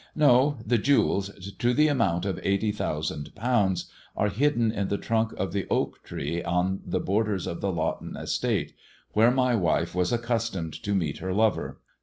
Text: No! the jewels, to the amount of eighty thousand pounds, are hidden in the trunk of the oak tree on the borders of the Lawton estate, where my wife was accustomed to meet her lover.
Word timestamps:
No! 0.15 0.57
the 0.65 0.79
jewels, 0.79 1.29
to 1.59 1.75
the 1.75 1.87
amount 1.87 2.25
of 2.25 2.39
eighty 2.41 2.71
thousand 2.71 3.35
pounds, 3.35 3.85
are 4.17 4.29
hidden 4.29 4.71
in 4.71 4.87
the 4.87 4.97
trunk 4.97 5.31
of 5.33 5.53
the 5.53 5.67
oak 5.69 6.03
tree 6.03 6.41
on 6.43 6.79
the 6.83 6.99
borders 6.99 7.45
of 7.45 7.61
the 7.61 7.71
Lawton 7.71 8.17
estate, 8.17 8.73
where 9.13 9.29
my 9.29 9.53
wife 9.53 9.93
was 9.93 10.11
accustomed 10.11 10.73
to 10.81 10.95
meet 10.95 11.19
her 11.19 11.35
lover. 11.35 11.81